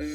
[0.00, 0.06] Hallo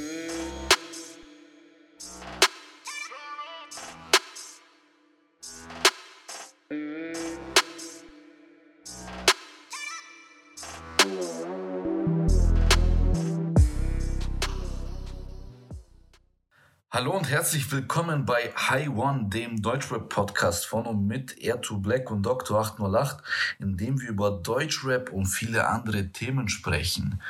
[17.15, 22.23] und herzlich willkommen bei High One, dem Deutschrap Podcast von und mit Air2 Black und
[22.23, 22.59] Dr.
[22.59, 23.23] 808,
[23.59, 27.21] in dem wir über Deutschrap und viele andere Themen sprechen.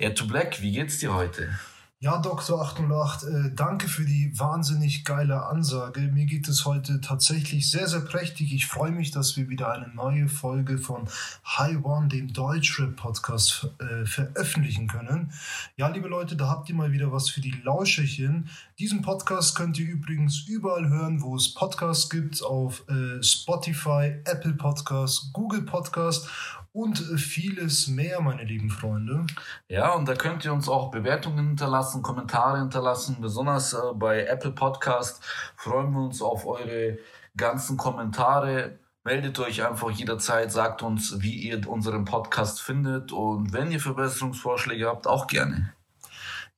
[0.00, 1.56] Air2 Black, wie geht's dir heute?
[2.02, 2.62] Ja, Dr.
[2.62, 6.00] 808, äh, danke für die wahnsinnig geile Ansage.
[6.00, 8.54] Mir geht es heute tatsächlich sehr, sehr prächtig.
[8.54, 11.06] Ich freue mich, dass wir wieder eine neue Folge von
[11.44, 15.30] High One, dem Deutschrap-Podcast, äh, veröffentlichen können.
[15.76, 18.48] Ja, liebe Leute, da habt ihr mal wieder was für die Lauscherchen.
[18.78, 24.54] Diesen Podcast könnt ihr übrigens überall hören, wo es Podcasts gibt, auf äh, Spotify, Apple
[24.54, 26.26] Podcasts, Google Podcasts
[26.72, 29.26] und vieles mehr, meine lieben Freunde.
[29.68, 33.16] Ja, und da könnt ihr uns auch Bewertungen hinterlassen, Kommentare hinterlassen.
[33.20, 35.24] Besonders äh, bei Apple Podcast
[35.56, 36.98] freuen wir uns auf eure
[37.36, 38.78] ganzen Kommentare.
[39.02, 44.86] Meldet euch einfach jederzeit, sagt uns, wie ihr unseren Podcast findet und wenn ihr Verbesserungsvorschläge
[44.86, 45.72] habt, auch gerne.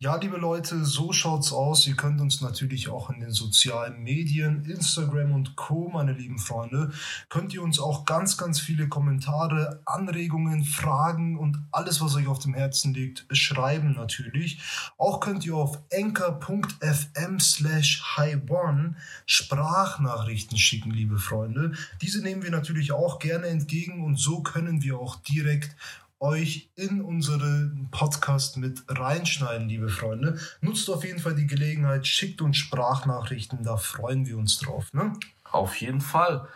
[0.03, 1.87] Ja, liebe Leute, so schaut's aus.
[1.87, 6.91] Ihr könnt uns natürlich auch in den sozialen Medien, Instagram und Co, meine lieben Freunde,
[7.29, 12.41] könnt ihr uns auch ganz, ganz viele Kommentare, Anregungen, Fragen und alles, was euch auf
[12.41, 14.61] dem Herzen liegt, schreiben natürlich.
[14.99, 21.75] Auch könnt ihr auf enker.fm slash highborn Sprachnachrichten schicken, liebe Freunde.
[22.01, 25.77] Diese nehmen wir natürlich auch gerne entgegen und so können wir auch direkt
[26.23, 30.39] euch in unseren Podcast mit reinschneiden, liebe Freunde.
[30.61, 34.93] Nutzt auf jeden Fall die Gelegenheit, schickt uns Sprachnachrichten, da freuen wir uns drauf.
[34.93, 35.13] Ne?
[35.51, 36.47] Auf jeden Fall.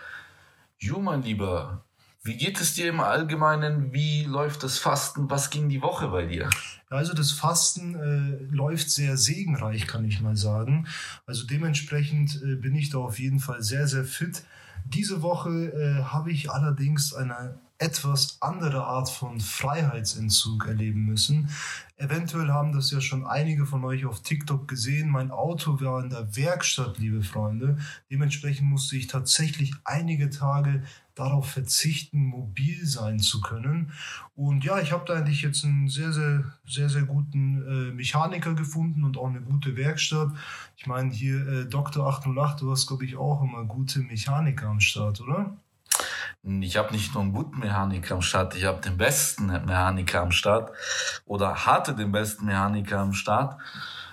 [0.78, 1.84] Jo, mein Lieber,
[2.22, 3.92] wie geht es dir im Allgemeinen?
[3.92, 5.28] Wie läuft das Fasten?
[5.30, 6.48] Was ging die Woche bei dir?
[6.88, 10.86] Also das Fasten äh, läuft sehr segenreich, kann ich mal sagen.
[11.26, 14.44] Also dementsprechend äh, bin ich da auf jeden Fall sehr, sehr fit.
[14.84, 21.50] Diese Woche äh, habe ich allerdings eine etwas andere Art von Freiheitsentzug erleben müssen.
[21.98, 25.08] Eventuell haben das ja schon einige von euch auf TikTok gesehen.
[25.08, 27.78] Mein Auto war in der Werkstatt, liebe Freunde.
[28.10, 30.82] Dementsprechend musste ich tatsächlich einige Tage
[31.14, 33.92] darauf verzichten, mobil sein zu können.
[34.34, 38.54] Und ja, ich habe da eigentlich jetzt einen sehr, sehr, sehr, sehr guten äh, Mechaniker
[38.54, 40.32] gefunden und auch eine gute Werkstatt.
[40.76, 42.06] Ich meine, hier äh, Dr.
[42.06, 45.56] 808, du hast, glaube ich, auch immer gute Mechaniker am Start, oder?
[46.46, 50.30] Ich habe nicht nur einen guten Mechaniker am Start, ich habe den besten Mechaniker am
[50.30, 50.70] Start
[51.24, 53.60] oder hatte den besten Mechaniker am Start.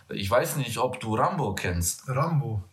[0.09, 2.07] Ich weiß nicht, ob du Rambo kennst.
[2.07, 2.63] Rambo?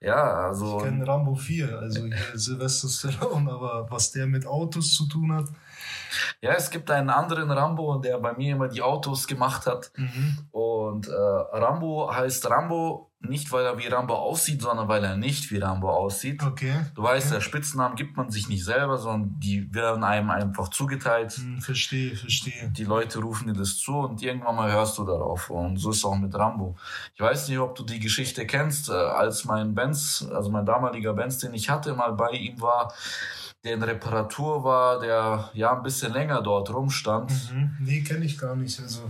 [0.00, 0.78] Ja, also...
[0.78, 2.00] Ich kenne Rambo 4, also
[2.34, 5.46] Sylvester Stallone, aber was der mit Autos zu tun hat...
[6.40, 9.92] Ja, es gibt einen anderen Rambo, der bei mir immer die Autos gemacht hat.
[9.96, 10.38] Mhm.
[10.50, 15.50] Und äh, Rambo heißt Rambo nicht, weil er wie Rambo aussieht, sondern weil er nicht
[15.50, 16.42] wie Rambo aussieht.
[16.42, 16.72] Okay.
[16.94, 17.34] Du weißt, okay.
[17.34, 21.32] der Spitznamen gibt man sich nicht selber, sondern die werden einem einfach zugeteilt.
[21.32, 22.70] Hm, verstehe, verstehe.
[22.70, 25.50] Die Leute rufen dir das zu und irgendwann mal hörst du darauf.
[25.50, 26.76] Und so ist es auch mit Rambo.
[27.14, 31.12] Ich weiß nicht, ob du die Geschichte kennst, äh, als mein Benz, also mein damaliger
[31.12, 32.94] Benz, den ich hatte, mal bei ihm war,
[33.62, 37.30] der in Reparatur war, der ja ein bisschen länger dort rumstand.
[37.52, 37.76] Mhm.
[37.80, 38.80] Nee, kenne ich gar nicht.
[38.80, 39.02] Also.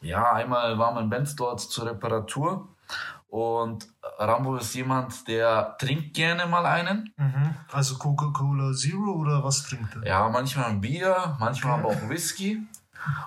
[0.00, 2.68] Ja, einmal war mein Benz dort zur Reparatur
[3.32, 3.88] und
[4.18, 7.14] Rambo ist jemand, der trinkt gerne mal einen.
[7.16, 7.54] Mhm.
[7.72, 10.06] Also Coca-Cola Zero oder was trinkt er?
[10.06, 11.80] Ja, manchmal ein Bier, manchmal okay.
[11.80, 12.60] aber auch Whisky.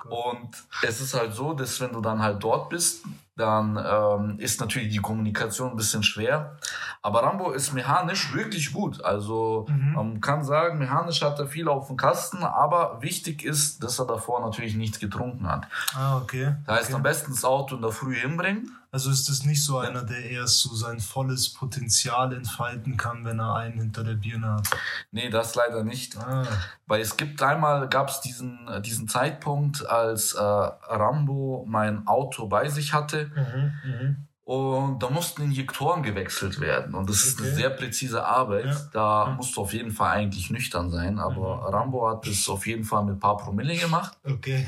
[0.08, 0.50] Oh und
[0.82, 3.04] es ist halt so, dass wenn du dann halt dort bist,
[3.36, 6.56] dann ähm, ist natürlich die Kommunikation ein bisschen schwer.
[7.02, 9.04] Aber Rambo ist mechanisch wirklich gut.
[9.04, 9.92] Also mhm.
[9.92, 14.06] man kann sagen, mechanisch hat er viel auf dem Kasten, aber wichtig ist, dass er
[14.06, 15.66] davor natürlich nichts getrunken hat.
[15.94, 16.54] Ah, okay.
[16.64, 16.96] Das heißt, okay.
[16.96, 18.70] am besten das Auto in der Früh hinbringen.
[18.96, 23.38] Also ist das nicht so einer, der erst so sein volles Potenzial entfalten kann, wenn
[23.38, 24.70] er einen hinter der Birne hat?
[25.10, 26.16] Nee, das leider nicht.
[26.16, 26.46] Ah.
[26.86, 32.70] Weil es gibt einmal, gab es diesen, diesen Zeitpunkt, als äh, Rambo mein Auto bei
[32.70, 33.30] sich hatte.
[33.36, 34.16] Mhm, mh.
[34.44, 36.94] Und da mussten Injektoren gewechselt werden.
[36.94, 38.64] Und das ist eine sehr präzise Arbeit.
[38.64, 38.80] Ja.
[38.94, 39.34] Da Ja.
[39.34, 41.18] musst du auf jeden Fall eigentlich nüchtern sein.
[41.18, 41.74] Aber Mhm.
[41.74, 44.16] Rambo hat das auf jeden Fall mit ein paar Promille gemacht.
[44.24, 44.66] Okay.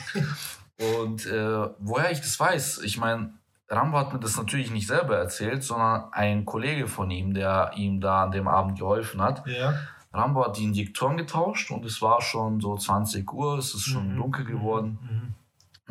[1.01, 3.33] Und äh, woher ich das weiß, ich meine,
[3.69, 8.01] Rambo hat mir das natürlich nicht selber erzählt, sondern ein Kollege von ihm, der ihm
[8.01, 9.47] da an dem Abend geholfen hat.
[9.47, 9.75] Ja.
[10.13, 14.15] Rambo hat die Injektoren getauscht und es war schon so 20 Uhr, es ist schon
[14.15, 14.99] Mhm, dunkel geworden.
[15.03, 15.35] Mhm.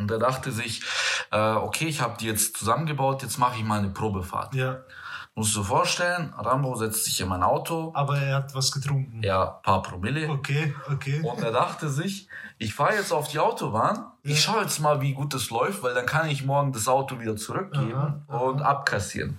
[0.02, 0.84] Und er dachte sich,
[1.32, 4.54] äh, okay, ich habe die jetzt zusammengebaut, jetzt mache ich mal eine Probefahrt.
[4.56, 4.80] Ja.
[5.36, 7.92] Musst du dir vorstellen, Rambo setzt sich in mein Auto.
[7.94, 9.22] Aber er hat was getrunken.
[9.22, 10.28] Ja, paar Promille.
[10.30, 11.22] Okay, okay.
[11.22, 12.28] Und er dachte sich,
[12.58, 14.54] ich fahre jetzt auf die Autobahn, ich Ja.
[14.54, 17.36] schaue jetzt mal, wie gut es läuft, weil dann kann ich morgen das Auto wieder
[17.36, 18.38] zurückgeben Aha, aha.
[18.38, 19.38] und abkassieren.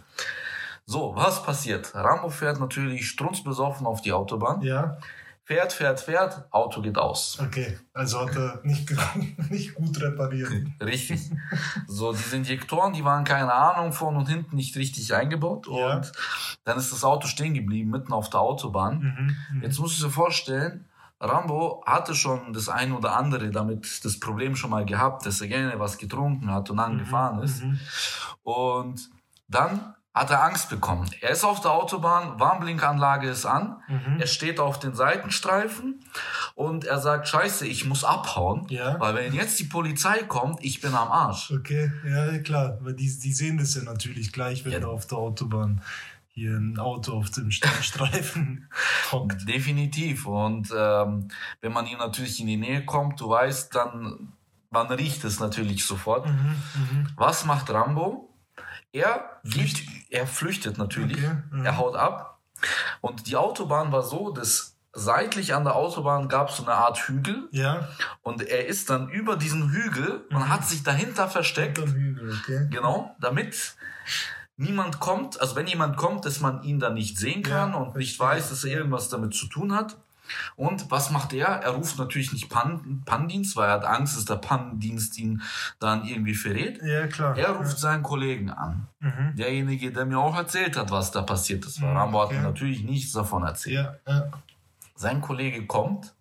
[0.86, 1.94] So, was passiert?
[1.94, 4.62] Rambo fährt natürlich strunzbesoffen auf die Autobahn.
[4.62, 4.98] Ja,
[5.44, 7.38] Fährt, fährt, fährt, Auto geht aus.
[7.40, 7.78] okay.
[7.94, 8.86] Also hat er nicht,
[9.50, 10.52] nicht gut repariert.
[10.78, 11.22] Richtig.
[11.86, 15.66] So, diese Injektoren, die waren keine Ahnung von und hinten nicht richtig eingebaut.
[15.70, 15.96] Ja.
[15.96, 16.12] Und
[16.64, 18.98] dann ist das Auto stehen geblieben, mitten auf der Autobahn.
[18.98, 19.36] Mhm.
[19.56, 19.62] mhm.
[19.62, 20.84] Jetzt musst du dir vorstellen,
[21.20, 25.48] Rambo hatte schon das ein oder andere damit das Problem schon mal gehabt, dass er
[25.48, 27.64] gerne was getrunken hat und dann gefahren ist.
[27.64, 27.78] Mhm.
[28.42, 29.10] Und
[29.48, 31.08] dann hat er Angst bekommen.
[31.20, 34.18] Er ist auf der Autobahn, Warnblinkanlage ist an, Mhm.
[34.20, 36.04] er steht auf den Seitenstreifen
[36.56, 38.98] und er sagt, scheiße, ich muss abhauen, Ja.
[38.98, 41.52] weil wenn jetzt die Polizei kommt, ich bin am Arsch.
[41.52, 42.78] Okay, ja, klar.
[42.80, 44.80] Weil die, die sehen das ja natürlich gleich, wenn Ja.
[44.80, 45.82] da auf der Autobahn
[46.38, 48.68] hier ein Auto auf dem St- Streifen
[49.12, 49.48] hockt.
[49.48, 50.26] Definitiv.
[50.26, 51.28] Und ähm,
[51.60, 54.32] wenn man ihm natürlich in die Nähe kommt, du weißt, dann
[54.70, 56.26] man riecht es natürlich sofort.
[56.26, 56.32] Mhm.
[56.74, 57.08] Mhm.
[57.16, 58.34] Was macht Rambo?
[58.92, 61.18] Er flüchtet, er flüchtet natürlich.
[61.18, 61.64] Okay, mhm.
[61.64, 62.38] Er haut ab.
[63.00, 66.98] Und die Autobahn war so, dass seitlich an der Autobahn gab es so eine Art
[66.98, 67.48] Hügel.
[67.52, 67.88] Ja,
[68.22, 70.48] Und er ist dann über diesen Hügel und Mhm.
[70.48, 71.78] hat sich dahinter versteckt.
[71.78, 72.66] Hügel, okay.
[72.70, 73.76] Genau, damit
[74.58, 77.96] niemand kommt, also wenn jemand kommt, dass man ihn dann nicht sehen kann Ja, und
[77.96, 79.96] nicht weiß, dass er irgendwas damit zu tun hat.
[80.56, 81.46] Und was macht er?
[81.46, 85.40] Er ruft natürlich nicht Pan Pannendienst, weil er hat Angst, dass der Pannendienst ihn
[85.78, 86.82] dann irgendwie verrät.
[86.82, 87.34] Ja, klar.
[87.34, 88.86] Er ruft seinen Kollegen an.
[89.00, 89.36] Mhm.
[89.36, 91.80] Derjenige, der mir auch erzählt hat, was da passiert ist.
[91.80, 92.42] Weil Mhm, Rambo hat okay.
[92.42, 93.88] natürlich nichts davon erzählt.
[94.06, 94.28] Ja, ja.
[94.94, 96.12] Sein Kollege kommt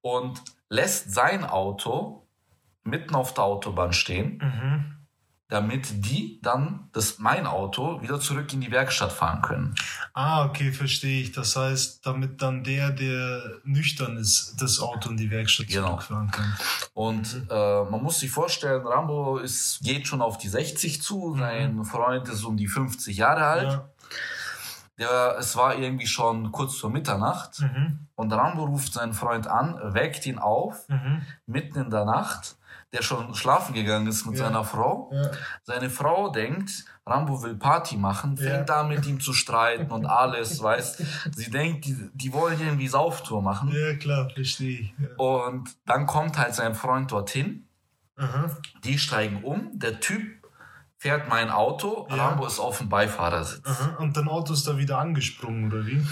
[0.00, 2.22] und lässt sein Auto
[2.84, 4.95] mitten auf der Autobahn stehen Mhm.
[5.48, 9.74] Damit die dann das mein Auto wieder zurück in die Werkstatt fahren können.
[10.12, 11.32] Ah, okay, verstehe ich.
[11.32, 15.88] Das heißt, damit dann der, der nüchtern ist, das Auto in die Werkstatt Genau.
[15.90, 16.56] zurückfahren kann.
[16.94, 21.84] Und äh, man muss sich vorstellen, Rambo ist, geht schon auf die 60 zu, sein
[21.84, 23.72] Freund ist um die 50 Jahre alt.
[23.72, 23.88] Ja.
[24.98, 28.06] Der, es war irgendwie schon kurz vor Mitternacht Mhm.
[28.14, 31.22] und Rambo ruft seinen Freund an, weckt ihn auf, Mhm.
[31.46, 32.56] mitten in der Nacht,
[32.92, 34.46] der schon schlafen gegangen ist mit Ja.
[34.46, 35.10] seiner Frau.
[35.12, 35.30] Ja.
[35.64, 38.80] Seine Frau denkt, Rambo will Party machen, fängt Ja.
[38.80, 41.02] an mit ihm zu streiten und alles, weißt.
[41.34, 43.70] Sie denkt, die, die wollen irgendwie Sauftour machen.
[43.72, 44.90] ja, klar, verstehe.
[45.18, 47.66] Und dann kommt halt sein Freund dorthin,
[48.16, 48.50] Aha.
[48.82, 50.35] die steigen um, der Typ
[50.98, 52.28] fährt mein Auto, Ja.
[52.28, 53.66] Rambo ist auf dem Beifahrersitz.
[53.68, 53.96] Aha.
[53.98, 56.04] Und dein Auto ist da wieder angesprungen, oder wie?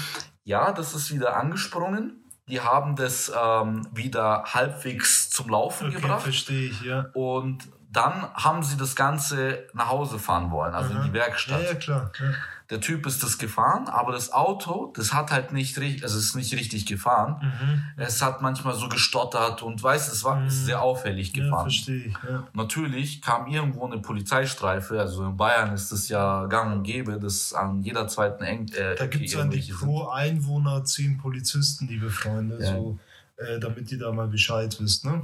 [0.45, 2.21] Ja, das ist wieder angesprungen.
[2.49, 6.23] Die haben das ähm, wieder halbwegs zum Laufen Okay, gebracht.
[6.23, 7.07] verstehe ich, ja.
[7.15, 11.05] Und dann haben sie das Ganze nach Hause fahren wollen, also in Aha.
[11.07, 11.63] die Werkstatt.
[11.63, 12.11] Ja, ja, klar.
[12.21, 12.27] Ja.
[12.71, 16.25] Der Typ ist das gefahren, aber das Auto, das hat halt nicht richtig, also es
[16.29, 17.37] ist nicht richtig gefahren.
[17.43, 17.83] Mhm.
[18.03, 21.65] Es hat manchmal so gestottert und weiß, es war ist sehr auffällig Ja, gefahren.
[21.65, 22.47] verstehe ich, ja.
[22.55, 27.53] Natürlich kam irgendwo eine Polizeistreife, also in Bayern ist es ja gang und gäbe, dass
[27.53, 29.87] an jeder zweiten Eng äh, Da gibt es irgendwelche sind.
[29.87, 32.73] pro Einwohner zehn Polizisten, liebe Freunde, Ja.
[32.73, 32.99] so,
[33.37, 35.21] äh, damit ihr da mal Bescheid wisst, ne?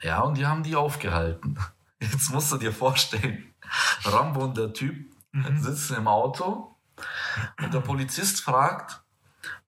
[0.00, 1.58] Ja, und die haben die aufgehalten.
[2.00, 3.42] Jetzt musst du dir vorstellen,
[4.04, 4.94] Rambo und der Typ
[5.38, 5.60] Mhm.
[5.60, 6.74] sitzen im Auto
[7.62, 9.02] und der Polizist fragt,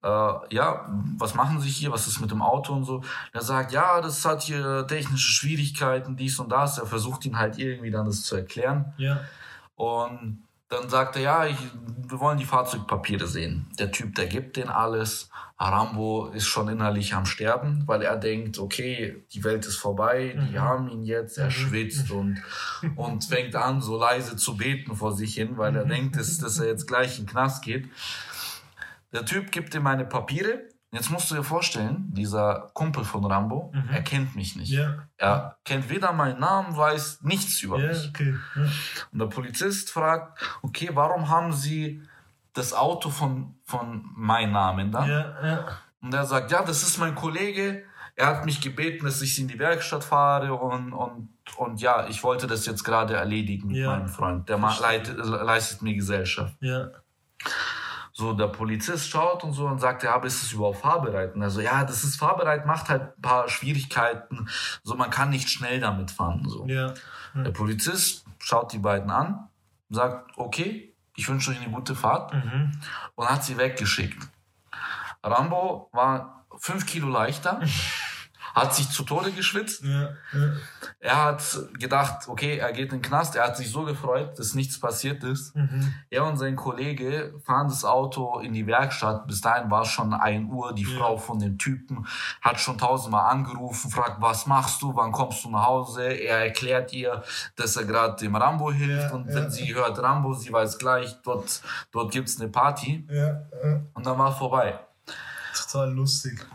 [0.02, 0.88] äh, ja,
[1.18, 3.02] was machen Sie hier, was ist mit dem Auto und so.
[3.32, 6.78] Er sagt, ja, das hat hier technische Schwierigkeiten, dies und das.
[6.78, 8.94] Er versucht ihn halt irgendwie dann das zu erklären.
[8.96, 9.20] Ja.
[9.74, 11.56] Und dann sagt er, ja, ich,
[12.08, 13.66] wir wollen die Fahrzeugpapiere sehen.
[13.78, 15.28] Der Typ, der gibt den alles.
[15.58, 20.56] Rambo ist schon innerlich am Sterben, weil er denkt, okay, die Welt ist vorbei, die
[20.56, 20.60] Mhm.
[20.60, 21.50] haben ihn jetzt, er Mhm.
[21.50, 22.40] schwitzt und,
[22.96, 25.90] und fängt an, so leise zu beten vor sich hin, weil er Mhm.
[25.90, 27.88] denkt, dass, dass er jetzt gleich in den Knast geht.
[29.12, 30.60] Der Typ gibt ihm meine Papiere.
[30.92, 33.88] Jetzt musst du dir vorstellen, dieser Kumpel von Rambo, Mhm.
[33.92, 34.72] er kennt mich nicht.
[34.72, 35.04] Ja.
[35.16, 38.08] Er kennt weder meinen Namen, weiß nichts über Ja, mich.
[38.08, 38.34] okay.
[38.56, 38.62] Ja.
[39.12, 42.02] Und der Polizist fragt, okay, warum haben Sie
[42.54, 45.06] das Auto von, von meinem Namen da?
[45.06, 45.66] Ja.
[46.02, 47.84] Und er sagt, ja, das ist mein Kollege.
[48.16, 52.22] Er hat mich gebeten, dass ich in die Werkstatt fahre und, und, und ja, ich
[52.24, 54.48] wollte das jetzt gerade erledigen mit meinem Freund.
[54.48, 56.56] Der leitet, leistet mir Gesellschaft.
[56.60, 56.88] Ja.
[58.20, 61.34] So, der Polizist schaut und so und sagt, ja, aber ist es überhaupt fahrbereit?
[61.34, 64.46] Und er so, ja, das ist fahrbereit, macht halt ein paar Schwierigkeiten.
[64.82, 66.44] So, man kann nicht schnell damit fahren.
[66.46, 66.66] So.
[66.66, 66.92] Ja.
[67.34, 69.48] Der Polizist schaut die beiden an,
[69.88, 72.72] sagt, okay, ich wünsche euch eine gute Fahrt Mhm.
[73.14, 74.28] und hat sie weggeschickt.
[75.22, 77.60] Rambo war fünf Kilo leichter,
[78.54, 79.84] hat sich zu Tode geschwitzt.
[79.84, 80.52] Ja, ja.
[80.98, 81.42] Er hat
[81.78, 83.36] gedacht, okay, er geht in den Knast.
[83.36, 85.54] Er hat sich so gefreut, dass nichts passiert ist.
[85.54, 85.94] Mhm.
[86.10, 89.26] Er und sein Kollege fahren das Auto in die Werkstatt.
[89.26, 90.74] Bis dahin war es schon ein Uhr.
[90.74, 90.98] Die ja.
[90.98, 92.06] Frau von dem Typen
[92.40, 96.02] hat schon tausendmal angerufen, fragt, was machst du, wann kommst du nach Hause?
[96.04, 97.22] Er erklärt ihr,
[97.56, 99.12] dass er gerade dem Rambo hilft.
[99.12, 103.06] und wenn sie hört Rambo, sie weiß gleich, dort, dort gibt's eine Party.
[103.94, 104.78] Und dann war es vorbei.
[105.54, 106.46] Total lustig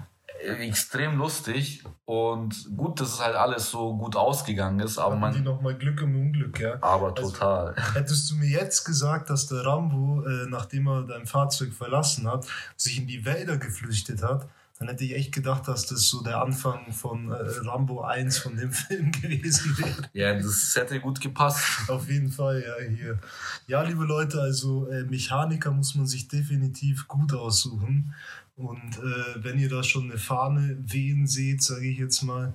[0.46, 4.98] extrem lustig und gut, dass es halt alles so gut ausgegangen ist.
[4.98, 6.78] Aber Hatten man die noch mal Glück im Unglück, ja.
[6.82, 7.76] Aber also, total.
[7.94, 12.46] Hättest du mir jetzt gesagt, dass der Rambo, äh, nachdem er dein Fahrzeug verlassen hat,
[12.76, 16.42] sich in die Wälder geflüchtet hat, dann hätte ich echt gedacht, dass das so der
[16.42, 20.10] Anfang von äh, Rambo 1 von dem Film gewesen wäre.
[20.14, 21.90] Ja, das hätte gut gepasst.
[21.90, 23.20] Auf jeden Fall, ja, hier.
[23.68, 28.14] Ja, liebe Leute, also äh, Mechaniker muss man sich definitiv gut aussuchen.
[28.58, 32.54] Und äh, wenn ihr da schon eine Fahne wehen seht, sage ich jetzt mal,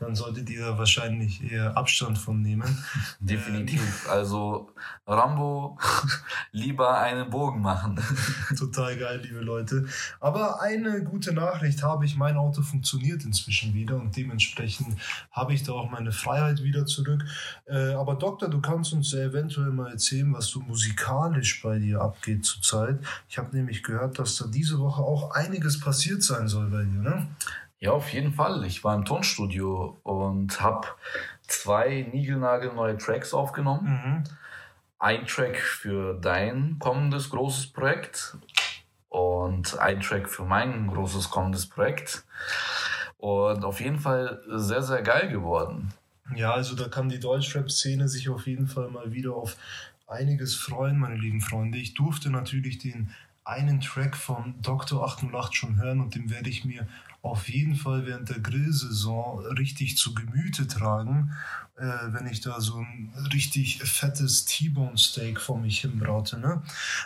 [0.00, 2.84] dann solltet ihr wahrscheinlich eher Abstand von nehmen.
[3.20, 4.06] Definitiv.
[4.06, 4.70] Ähm, also
[5.06, 5.78] Rambo
[6.52, 8.00] lieber einen Bogen machen.
[8.58, 9.86] Total geil, liebe Leute.
[10.18, 14.96] Aber eine gute Nachricht habe ich, mein Auto funktioniert inzwischen wieder und dementsprechend
[15.30, 17.22] habe ich da auch meine Freiheit wieder zurück.
[17.66, 22.00] Äh, aber Doktor, du kannst uns ja eventuell mal erzählen, was so musikalisch bei dir
[22.00, 23.00] abgeht zurzeit.
[23.28, 27.02] Ich habe nämlich gehört, dass da diese Woche auch einiges passiert sein soll bei dir,
[27.02, 27.28] ne?
[27.80, 28.62] Ja, auf jeden Fall.
[28.66, 30.86] Ich war im Tonstudio und habe
[31.46, 33.88] zwei niegelnagelneue Tracks aufgenommen.
[33.88, 34.24] Mhm.
[34.98, 38.36] Ein Track für dein kommendes großes Projekt
[39.08, 42.24] und ein Track für mein großes kommendes Projekt.
[43.16, 45.94] Und auf jeden Fall sehr, sehr geil geworden.
[46.36, 49.56] Ja, also da kann die Deutschrap-Szene sich auf jeden Fall mal wieder auf
[50.06, 51.78] einiges freuen, meine lieben Freunde.
[51.78, 55.02] Ich durfte natürlich den einen Track von Dr.
[55.02, 56.86] 808 schon hören und den werde ich mir
[57.22, 61.32] auf jeden Fall während der Grillsaison richtig zu Gemüte tragen,
[61.76, 66.38] äh, wenn ich da so ein richtig fettes T-Bone Steak vor mich hinbraute.
[66.38, 66.62] Ne?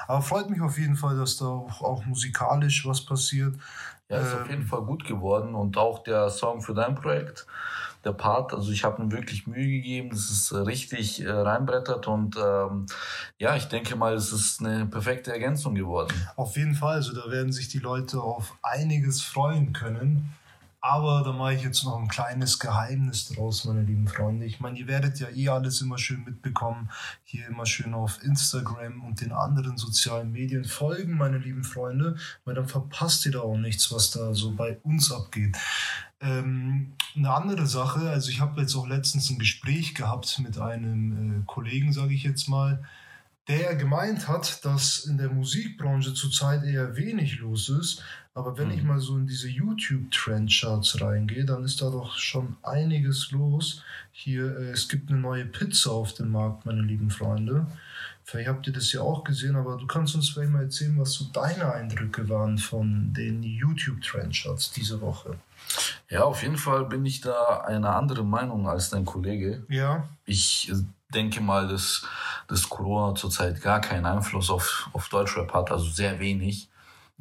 [0.07, 3.57] Aber freut mich auf jeden Fall, dass da auch, auch musikalisch was passiert.
[4.09, 7.47] Ja, ist ähm, auf jeden Fall gut geworden und auch der Song für dein Projekt
[8.05, 8.53] der Part.
[8.53, 12.87] Also ich habe ihm wirklich Mühe gegeben, dass es richtig äh, reinbrettert und ähm,
[13.39, 16.15] ja, ich denke mal, es ist eine perfekte Ergänzung geworden.
[16.37, 20.35] Auf jeden Fall, also da werden sich die Leute auf einiges freuen können.
[20.87, 24.45] Aber da mache ich jetzt noch ein kleines Geheimnis draus, meine lieben Freunde.
[24.45, 26.91] Ich meine, ihr werdet ja eh alles immer schön mitbekommen.
[27.23, 32.55] Hier immer schön auf Instagram und den anderen sozialen Medien folgen, meine lieben Freunde, weil
[32.55, 35.57] dann verpasst ihr da auch nichts, was da so bei uns abgeht.
[36.21, 41.41] Ähm, eine andere Sache, also ich habe jetzt auch letztens ein Gespräch gehabt mit einem
[41.41, 42.85] äh, Kollegen, sage ich jetzt mal,
[43.49, 48.03] der gemeint hat, dass in der Musikbranche zurzeit eher wenig los ist.
[48.33, 48.75] Aber wenn mhm.
[48.75, 53.83] ich mal so in diese YouTube-Trendcharts reingehe, dann ist da doch schon einiges los.
[54.11, 57.67] Hier, äh, es gibt eine neue Pizza auf dem Markt, meine lieben Freunde.
[58.25, 61.13] Vielleicht habt ihr das ja auch gesehen, aber du kannst uns vielleicht mal erzählen, was
[61.13, 65.37] so deine Eindrücke waren von den YouTube-Trendcharts diese Woche.
[66.09, 69.65] Ja, auf jeden Fall bin ich da einer anderen Meinung als dein Kollege.
[69.69, 70.09] Ja.
[70.25, 70.73] Ich
[71.13, 72.07] denke mal, dass,
[72.49, 76.69] dass Corona zurzeit gar keinen Einfluss auf, auf Deutschrap hat, also sehr wenig.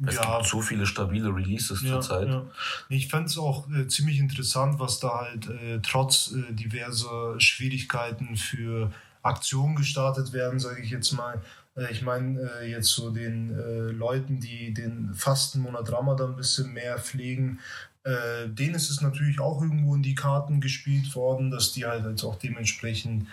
[0.04, 0.38] Es ja.
[0.38, 2.28] gibt so viele stabile Releases ja, zurzeit.
[2.28, 2.44] Ja.
[2.88, 8.36] Ich fände es auch äh, ziemlich interessant, was da halt äh, trotz äh, diverser Schwierigkeiten
[8.36, 8.90] für
[9.22, 11.40] Aktionen gestartet werden, sage ich jetzt mal.
[11.76, 16.72] Äh, ich meine, äh, jetzt so den äh, Leuten, die den Fastenmonat Ramadan ein bisschen
[16.72, 17.60] mehr pflegen,
[18.06, 22.22] denen ist es natürlich auch irgendwo in die Karten gespielt worden, dass die halt jetzt
[22.22, 23.26] auch dementsprechend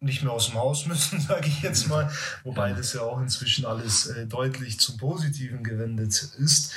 [0.00, 2.10] nicht mehr aus dem Haus müssen, sage ich jetzt mal.
[2.44, 6.72] Wobei das ja auch inzwischen alles äh, deutlich zum Positiven gewendet ist.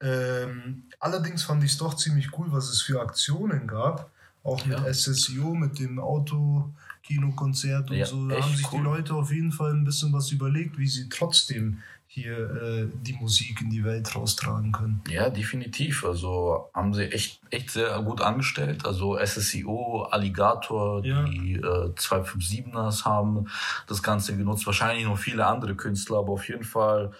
[0.00, 4.10] Ähm, allerdings fand ich es doch ziemlich cool, was es für Aktionen gab.
[4.42, 4.92] Auch mit ja.
[4.92, 8.28] SSIO, mit dem Autokinokonzert und ja, so.
[8.28, 8.80] Da haben sich cool.
[8.80, 11.80] die Leute auf jeden Fall ein bisschen was überlegt, wie sie trotzdem
[12.14, 15.02] hier äh, die Musik in die Welt raustragen können.
[15.08, 16.04] Ja, definitiv.
[16.04, 18.86] Also haben sie echt, echt sehr gut angestellt.
[18.86, 21.24] Also SSIO, Alligator, ja.
[21.24, 23.46] die äh, 257ers haben
[23.88, 24.64] das Ganze genutzt.
[24.64, 27.10] Wahrscheinlich noch viele andere Künstler, aber auf jeden Fall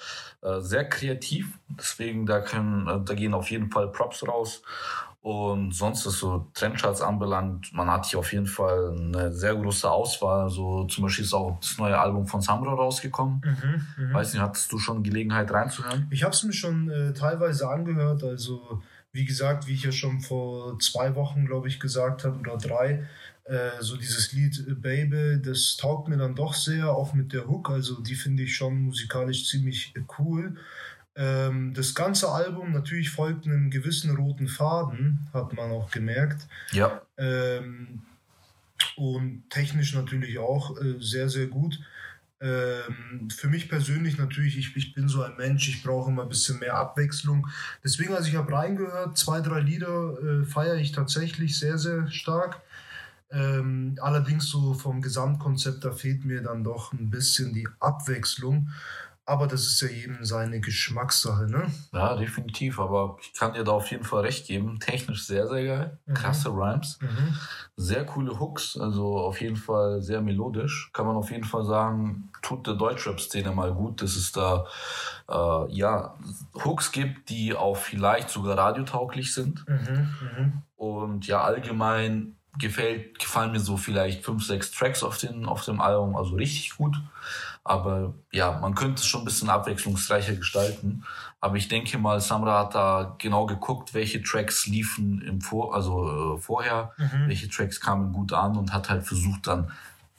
[0.43, 1.59] äh, sehr kreativ.
[1.69, 4.63] Deswegen, da, können, äh, da gehen auf jeden Fall Props raus.
[5.25, 9.91] Und sonst, was so Trendcharts anbelangt, man hat hier auf jeden Fall eine sehr große
[9.91, 10.51] Auswahl.
[10.51, 13.41] So zum Beispiel ist auch das neue Album von Samra rausgekommen.
[13.43, 14.15] Mhm, mh.
[14.15, 16.09] Weiß nicht, hattest du schon Gelegenheit reinzuhören?
[16.11, 18.23] Ich habe es mir schon äh, teilweise angehört.
[18.23, 22.59] Also wie gesagt, wie ich ja schon vor zwei Wochen, glaube ich, gesagt habe oder
[22.59, 23.07] drei,
[23.45, 27.49] äh, so dieses Lied äh, Baby, das taugt mir dann doch sehr, auch mit der
[27.49, 27.71] Hook.
[27.71, 30.57] Also die finde ich schon musikalisch ziemlich äh, cool.
[31.17, 36.47] Ähm, das ganze Album natürlich folgt einem gewissen roten Faden, hat man auch gemerkt.
[36.73, 37.03] Ja.
[37.17, 38.03] Ähm,
[38.97, 41.79] und technisch natürlich auch äh, sehr, sehr gut.
[42.41, 46.29] Ähm, für mich persönlich natürlich, ich, ich bin so ein Mensch, ich brauche immer ein
[46.29, 47.47] bisschen mehr Abwechslung.
[47.83, 52.61] Deswegen, also ich habe reingehört, zwei, drei Lieder äh, feiere ich tatsächlich sehr, sehr stark.
[53.31, 58.69] Ähm, allerdings so vom Gesamtkonzept, da fehlt mir dann doch ein bisschen die Abwechslung.
[59.27, 61.73] Aber das ist ja jedem seine Geschmackssache, ne?
[61.93, 62.79] Ja, definitiv.
[62.79, 64.79] Aber ich kann dir da auf jeden Fall recht geben.
[64.81, 65.99] Technisch sehr, sehr geil.
[66.05, 66.15] Mhm.
[66.15, 66.99] Krasse Rhymes.
[67.01, 67.35] Mhm.
[67.77, 68.77] Sehr coole Hooks.
[68.77, 70.91] Also auf jeden Fall sehr melodisch.
[70.93, 74.67] Kann man auf jeden Fall sagen, tut der Deutschrap-Szene mal gut, dass es da
[75.31, 76.15] äh, ja,
[76.63, 79.67] Hooks gibt, die auch vielleicht sogar radiotauglich sind.
[79.67, 80.15] Mhm.
[80.21, 80.63] Mhm.
[80.77, 85.81] Und ja, allgemein gefällt, gefallen mir so vielleicht fünf, sechs Tracks auf, den, auf dem
[85.81, 86.97] Album, also richtig gut.
[87.67, 91.03] Aber ja, man könnte es schon ein bisschen abwechslungsreicher gestalten.
[91.41, 96.37] Aber ich denke mal, Samra hat da genau geguckt, welche Tracks liefen im Vor also
[96.37, 97.29] äh, vorher, Mhm.
[97.29, 99.71] welche Tracks kamen gut an und hat halt versucht dann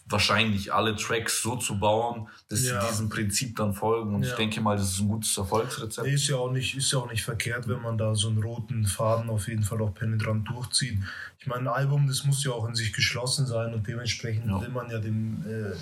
[0.08, 2.80] wahrscheinlich alle Tracks so zu bauen, dass Ja.
[2.82, 4.14] sie diesem Prinzip dann folgen.
[4.14, 4.36] Und ich Ja.
[4.36, 6.08] denke mal, das ist ein gutes Erfolgsrezept.
[6.08, 8.86] Ist ja auch nicht, ist ja auch nicht verkehrt, wenn man da so einen roten
[8.86, 11.00] Faden auf jeden Fall auch penetrant durchzieht.
[11.40, 14.62] Ich meine, ein Album, das muss ja auch in sich geschlossen sein und dementsprechend Ja.
[14.62, 15.76] will man ja dem, äh,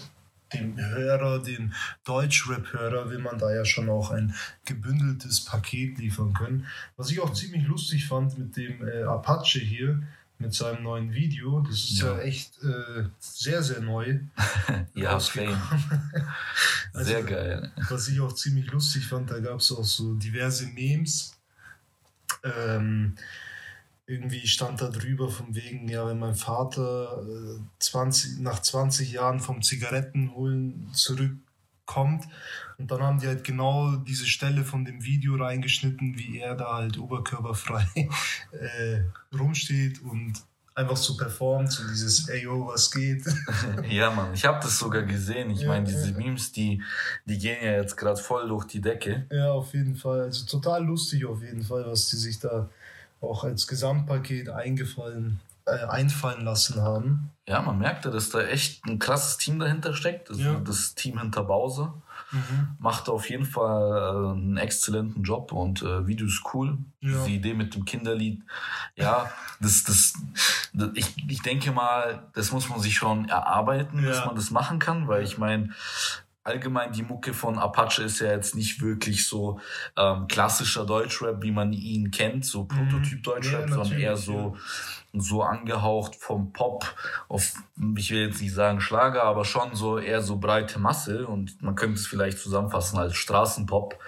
[0.53, 1.73] dem Hörer, dem
[2.05, 4.33] Deutschrap-Hörer, will man da ja schon auch ein
[4.65, 6.65] gebündeltes Paket liefern können.
[6.97, 10.01] Was ich auch ziemlich lustig fand mit dem äh, Apache hier,
[10.39, 12.19] mit seinem neuen Video, das ist ja, Ja.
[12.19, 14.19] echt äh, sehr, sehr neu.
[14.95, 15.57] Ja, Flame.
[16.93, 17.71] Also- Sehr geil.
[17.89, 21.35] Was ich auch ziemlich lustig fand, da gab es auch so diverse Memes.
[22.43, 23.15] Ähm,
[24.05, 29.39] irgendwie stand da drüber von wegen, ja, wenn mein Vater äh, 20, nach 20 Jahren
[29.39, 32.25] vom Zigarettenholen zurückkommt
[32.77, 36.75] und dann haben die halt genau diese Stelle von dem Video reingeschnitten, wie er da
[36.75, 37.85] halt oberkörperfrei
[38.51, 39.01] äh,
[39.37, 40.33] rumsteht und
[40.75, 43.23] einfach so performt, so dieses, ey, yo, was geht?
[43.89, 45.51] Ja, Mann, ich habe das sogar gesehen.
[45.51, 46.17] Ich Ja, meine, diese ja.
[46.17, 46.81] Memes, die,
[47.25, 49.27] die gehen ja jetzt gerade voll durch die Decke.
[49.31, 50.21] Ja, auf jeden Fall.
[50.21, 52.69] Also total lustig auf jeden Fall, was die sich da
[53.23, 57.29] auch als Gesamtpaket eingefallen, äh, einfallen lassen haben.
[57.47, 60.29] Ja, man merkte, dass da echt ein krasses Team dahinter steckt.
[60.29, 60.55] Das, Ja.
[60.59, 61.93] das Team hinter Bowser
[62.79, 66.79] macht auf jeden Fall äh, einen exzellenten Job und äh, Video ist cool.
[66.99, 67.09] Ja.
[67.11, 68.41] Diese Idee mit dem Kinderlied,
[68.95, 70.13] ja, das, das,
[70.73, 74.25] das ich, ich denke mal, das muss man sich schon erarbeiten, dass Ja.
[74.25, 75.69] man das machen kann, weil ich meine,
[76.43, 79.59] allgemein die Mucke von Apache ist ja jetzt nicht wirklich so
[79.97, 83.69] ähm, klassischer Deutschrap, wie man ihn kennt, so Prototyp Deutschrap, Mhm.
[83.69, 84.57] Ja, sondern eher so
[85.15, 86.95] so angehaucht vom Pop
[87.29, 87.53] auf,
[87.95, 91.75] ich will jetzt nicht sagen Schlager, aber schon so eher so breite Masse und man
[91.75, 93.99] könnte es vielleicht zusammenfassen als Straßenpop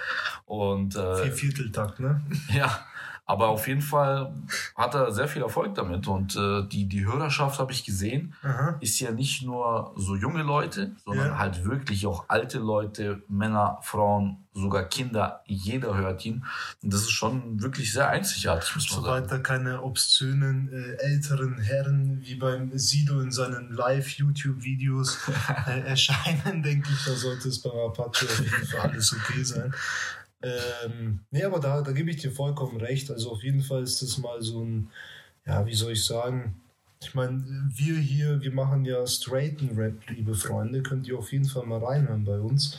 [0.46, 2.26] und äh, Vier Vierteltakt, ne?
[2.56, 2.86] ja,
[3.28, 4.34] aber auf jeden Fall
[4.76, 8.78] hat er sehr viel Erfolg damit und äh, die, die Hörerschaft habe ich gesehen, Aha.
[8.82, 11.38] ist ja nicht nur so junge Leute, sondern Ja.
[11.40, 16.46] halt wirklich auch alte Leute, Männer, Frauen, sogar Kinder, jeder hört ihn
[16.82, 19.06] und das ist schon wirklich sehr einzigartig, muss man sagen.
[19.26, 25.18] Soweit da keine obszönen äh, älteren Herren wie beim Sido in seinen Live-YouTube-Videos
[25.68, 29.74] äh, erscheinen, denke ich, da sollte es beim Apache auf jeden Fall alles okay sein.
[30.46, 33.10] Ähm, nee, aber da, da gebe ich dir vollkommen recht.
[33.10, 34.90] Also auf jeden Fall ist das mal so ein,
[35.46, 36.62] ja, wie soll ich sagen,
[37.02, 37.44] ich meine,
[37.76, 41.84] wir hier, wir machen ja straighten Rap, liebe Freunde, könnt ihr auf jeden Fall mal
[41.84, 42.78] reinhören bei uns.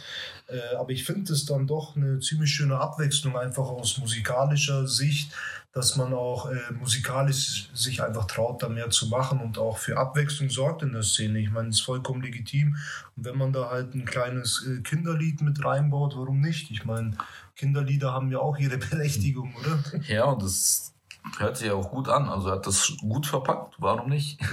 [0.49, 5.33] Äh, aber ich finde es dann doch eine ziemlich schöne Abwechslung, einfach aus musikalischer Sicht,
[5.77, 9.99] dass man auch äh, musikalisch sich einfach traut, da mehr zu machen und auch für
[9.99, 11.39] Abwechslung sorgt in der Szene.
[11.39, 12.79] Ich meine, es ist vollkommen legitim.
[13.15, 16.71] Und wenn man da halt ein kleines äh, Kinderlied mit reinbaut, warum nicht?
[16.71, 17.11] Ich meine,
[17.57, 20.01] Kinderlieder haben ja auch ihre Berechtigung, oder?
[20.09, 20.95] Ja, und das
[21.37, 24.41] hört sich ja auch gut an, also er hat das gut verpackt, warum nicht?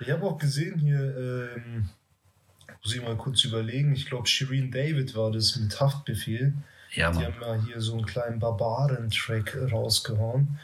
[0.00, 1.00] Ich habe auch gesehen hier,
[1.56, 1.88] ähm,
[2.84, 6.54] muss ich mal kurz überlegen, ich glaube Shireen David war das mit Haftbefehl.
[6.98, 10.58] Ja, Die haben ja hier so einen kleinen Barbaren-Track rausgehauen.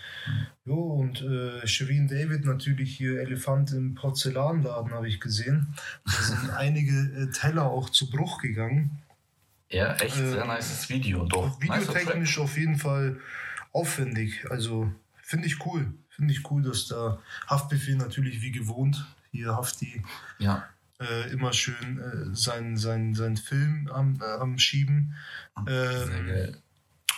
[0.64, 5.74] Jo, und äh, Shireen David natürlich hier Elefant im Porzellanladen, habe ich gesehen.
[6.04, 8.98] Da sind einige äh, Teller auch zu Bruch gegangen.
[9.70, 11.60] Ja, echt sehr Ähm, nices Video Track.
[11.60, 13.20] Videotechnisch auf jeden Fall
[13.72, 14.44] aufwendig.
[14.50, 14.90] Also
[15.22, 15.92] finde ich cool.
[16.10, 17.18] Finde ich cool, dass da
[17.48, 20.02] Haftbefehl natürlich wie gewohnt, hier Hafti,
[20.38, 20.64] Ja,
[21.08, 25.14] äh, immer schön äh, seinen sein, sein Film am, äh, am Schieben.
[25.66, 26.54] Ähm,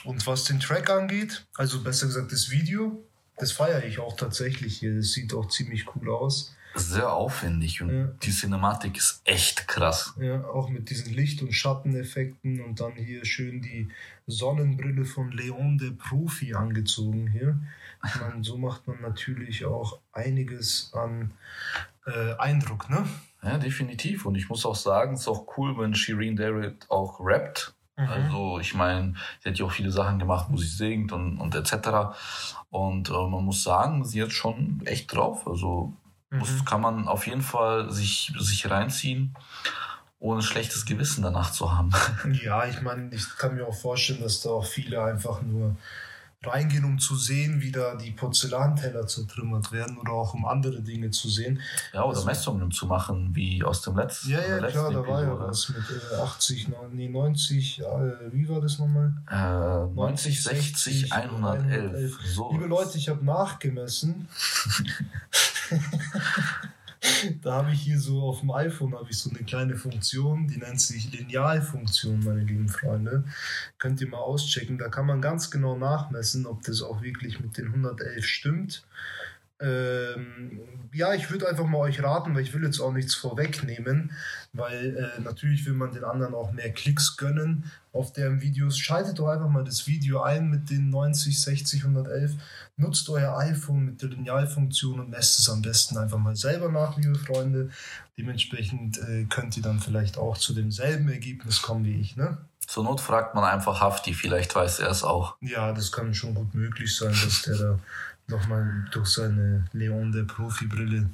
[0.05, 3.03] und was den Track angeht, also besser gesagt das Video,
[3.39, 4.95] das feiere ich auch tatsächlich hier.
[4.97, 6.55] Das sieht auch ziemlich cool aus.
[6.79, 8.05] sehr aufwendig und Ja.
[8.23, 10.13] die Cinematik ist echt krass.
[10.21, 13.89] Ja, auch mit diesen Licht- und Schatteneffekten und dann hier schön die
[14.27, 17.59] Sonnenbrille von Leon der Profi angezogen hier.
[18.21, 21.31] Meine, so macht man natürlich auch einiges an
[22.07, 23.09] äh, Eindruck, ne?
[23.47, 24.27] Ja, definitiv.
[24.27, 27.75] Und ich muss auch sagen, es ist auch cool, wenn Shireen David auch rappt.
[27.97, 28.09] Mhm.
[28.09, 31.55] Also ich meine, sie hat ja auch viele Sachen gemacht, wo sie singt und, und
[31.55, 32.15] etc.
[32.71, 35.47] Und äh, man muss sagen, sie hat schon echt drauf.
[35.47, 35.93] Also
[36.31, 36.65] muss, Mhm.
[36.65, 39.35] kann man auf jeden Fall sich, sich reinziehen,
[40.19, 41.93] ohne schlechtes Gewissen danach zu haben.
[42.43, 45.77] Ja, ich meine, ich kann mir auch vorstellen, dass da auch viele einfach nur
[46.45, 51.11] reingehen, um zu sehen, wie da die Porzellanteller zertrümmert werden oder auch um andere Dinge
[51.11, 51.61] zu sehen.
[51.93, 54.31] Ja, oder Also- Messungen zu machen, wie aus dem letzten.
[54.31, 55.79] Ja, ja, der klar, da war ja was mit
[56.13, 57.85] äh, 80, neun- nee, 90, äh,
[58.33, 59.13] wie war das nochmal?
[59.31, 61.65] Äh, 90, 60, 111.
[61.95, 62.19] 111.
[62.35, 62.53] So.
[62.53, 64.29] Liebe Leute, ich habe nachgemessen.
[67.43, 70.59] da habe ich hier so auf dem iPhone habe ich so eine kleine Funktion, die
[70.59, 73.25] nennt sich Linealfunktion, meine lieben Freunde.
[73.79, 74.79] Könnt ihr mal auschecken.
[74.79, 78.87] Da kann man ganz genau nachmessen, ob das auch wirklich mit den 111 stimmt.
[79.61, 80.61] Ähm,
[80.93, 84.13] ja, ich würde einfach mal euch raten, weil ich will jetzt auch nichts vorwegnehmen,
[84.53, 88.79] weil äh, natürlich will man den anderen auch mehr Klicks gönnen auf deren Videos.
[88.79, 92.33] Schaltet doch einfach mal das Video ein mit den 90, 60, 111.
[92.77, 96.97] Nutzt euer iPhone mit der Linealfunktion und messt es am besten einfach mal selber nach,
[96.97, 97.71] liebe Freunde.
[98.19, 102.39] Dementsprechend äh, könnt ihr dann vielleicht auch zu demselben Ergebnis kommen wie ich, ne?
[102.67, 105.37] Zur Not fragt man einfach Hafti, vielleicht weiß er es auch.
[105.41, 107.79] Ja, das kann schon gut möglich sein, dass der da
[108.29, 111.11] nochmal durch seine Leon der Profi-Brille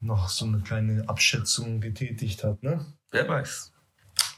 [0.00, 2.84] noch so eine kleine Abschätzung getätigt hat, ne?
[3.10, 3.72] Wer weiß.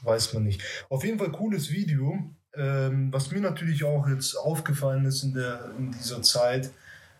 [0.03, 0.61] Weiß man nicht.
[0.89, 2.31] Auf jeden Fall cooles Video.
[2.53, 6.71] Ähm, was mir natürlich auch jetzt aufgefallen ist in, der, in dieser Zeit,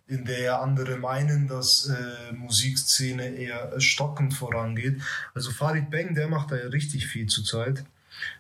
[0.08, 5.02] in der ja andere meinen, dass äh, Musikszene eher stockend vorangeht.
[5.34, 7.84] Also Farid Bang, der macht da ja richtig viel zurzeit.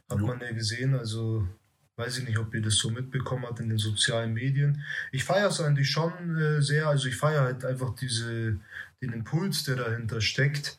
[0.09, 0.27] Hat Jo.
[0.27, 0.93] man ja gesehen.
[0.95, 1.47] Also
[1.97, 4.83] weiß ich nicht, ob ihr das so mitbekommen habt in den sozialen Medien.
[5.11, 6.87] Ich feiere es eigentlich schon äh, sehr.
[6.87, 8.59] Also ich feiere halt einfach diese,
[9.01, 10.77] den Impuls, der dahinter steckt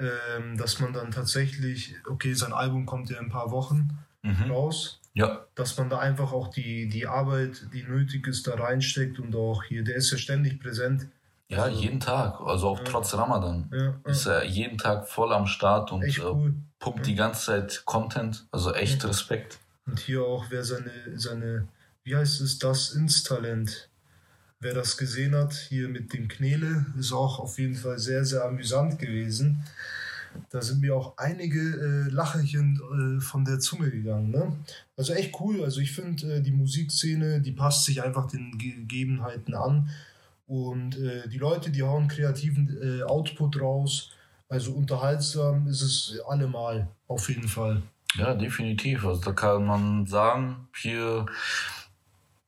[0.00, 4.48] ähm, dass man dann tatsächlich, okay, sein Album kommt ja in ein paar Wochen Mhm.
[4.52, 9.18] raus, Ja, dass man da einfach auch die, die Arbeit, die nötig ist, da reinsteckt
[9.18, 11.08] und auch hier, der ist ja ständig präsent.
[11.48, 12.40] ja, Also- jeden Tag.
[12.40, 12.84] Also auch Ja.
[12.84, 13.68] trotz Ramadan.
[13.72, 14.34] Ja, Ist ja.
[14.34, 16.54] er jeden Tag voll am Start und äh, cool.
[16.78, 18.46] pumpt die ganze Zeit Content.
[18.52, 19.04] Also echt.
[19.04, 19.58] Respekt.
[19.88, 21.66] Und hier auch, wer seine, seine,
[22.04, 23.88] wie heißt es, das Insta-Talent,
[24.60, 28.44] wer das gesehen hat, hier mit dem Knele, ist auch auf jeden Fall sehr, sehr
[28.44, 29.64] amüsant gewesen.
[30.50, 34.30] Da sind mir auch einige äh, Lacherchen äh, von der Zunge gegangen.
[34.30, 34.52] Ne?
[34.94, 35.64] Also echt cool.
[35.64, 39.88] Also ich finde, äh, die Musikszene, die passt sich einfach den Gegebenheiten an.
[40.46, 44.10] Und äh, die Leute, die hauen kreativen äh, Output raus.
[44.50, 47.82] Also unterhaltsam ist es allemal, auf jeden Fall.
[48.16, 49.04] Ja, definitiv.
[49.04, 51.26] Also da kann man sagen, hier,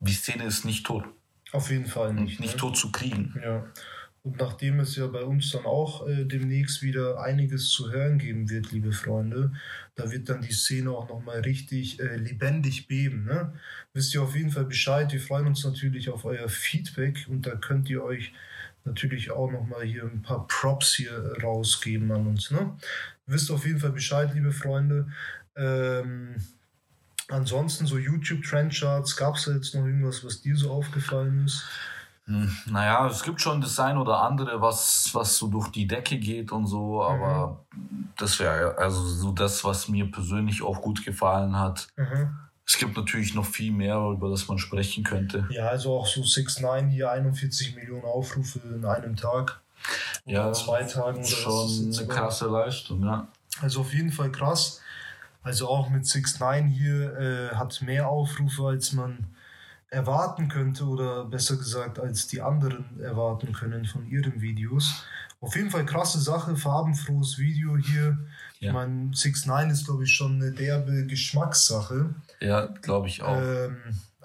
[0.00, 1.04] die Szene ist nicht tot.
[1.52, 2.40] Auf jeden Fall nicht.
[2.40, 2.60] nicht ne?
[2.60, 3.34] tot zu kriegen.
[3.42, 3.66] Ja.
[4.22, 8.50] Und nachdem es ja bei uns dann auch äh, demnächst wieder einiges zu hören geben
[8.50, 9.52] wird, liebe Freunde,
[9.94, 13.24] da wird dann die Szene auch nochmal richtig äh, lebendig beben.
[13.24, 13.54] Ne?
[13.94, 15.10] Wisst ihr auf jeden Fall Bescheid.
[15.12, 18.34] Wir freuen uns natürlich auf euer Feedback und da könnt ihr euch
[18.84, 22.50] natürlich auch nochmal hier ein paar Props hier rausgeben an uns.
[22.50, 22.76] Ne?
[23.26, 25.10] Wisst auf jeden Fall Bescheid, liebe Freunde.
[25.60, 26.36] Ähm,
[27.28, 31.64] ansonsten so YouTube-Trendcharts, gab es da jetzt noch irgendwas, was dir so aufgefallen ist?
[32.24, 36.18] Hm, Naja, es gibt schon das ein oder andere, was, was so durch die Decke
[36.18, 37.64] geht und so, aber
[38.16, 41.88] das wäre also so das, was mir persönlich auch gut gefallen hat.
[41.96, 42.36] Mhm.
[42.66, 45.48] Es gibt natürlich noch viel mehr, über das man sprechen könnte.
[45.50, 49.60] Ja, also auch so 6 9 hier 41 Millionen Aufrufe in einem Tag.
[50.24, 51.18] Oder Ja, zwei Tagen.
[51.18, 53.26] Oder Schon eine krasse Leistung, ja.
[53.60, 54.80] Also auf jeden Fall krass.
[55.42, 59.26] Also auch mit 6 9 hier äh, hat mehr Aufrufe, als man
[59.88, 65.04] erwarten könnte oder besser gesagt, als die anderen erwarten können von ihren Videos.
[65.40, 68.18] Auf jeden Fall krasse Sache, farbenfrohes Video hier.
[68.60, 68.72] Ich Ja.
[68.74, 72.14] meine, 6 9 ist glaube ich schon eine derbe Geschmackssache.
[72.40, 73.40] Ja, glaube ich auch.
[73.40, 73.78] Ähm,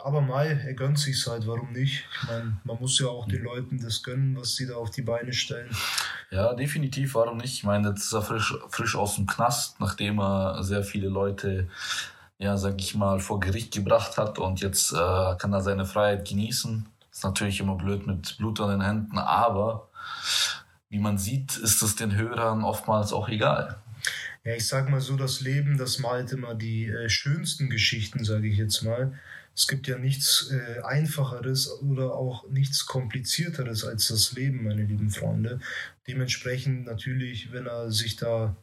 [0.05, 2.05] aber Mai, er gönnt sich's halt, warum nicht?
[2.21, 5.01] Ich meine, man muss ja auch den Leuten das gönnen, was sie da auf die
[5.01, 5.75] Beine stellen.
[6.29, 7.53] Ja, definitiv, warum nicht?
[7.53, 11.69] Ich meine, jetzt ist er frisch, frisch aus dem Knast, nachdem er sehr viele Leute,
[12.37, 16.27] ja, sag ich mal, vor Gericht gebracht hat und jetzt äh, kann er seine Freiheit
[16.27, 16.85] genießen.
[17.11, 19.89] Ist natürlich immer blöd mit Blut an den Händen, aber
[20.89, 23.79] wie man sieht, ist es den Hörern oftmals auch egal.
[24.43, 28.47] Ja, ich sag mal so, das Leben, das malt immer die äh, schönsten Geschichten, sage
[28.47, 29.17] ich jetzt mal.
[29.55, 35.09] Es gibt ja nichts äh, Einfacheres oder auch nichts Komplizierteres als das Leben, meine lieben
[35.09, 35.59] Freunde.
[36.07, 38.55] Dementsprechend natürlich, wenn er sich da